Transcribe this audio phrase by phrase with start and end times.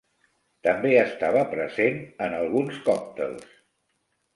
[0.67, 3.51] També estava present en alguns còctels.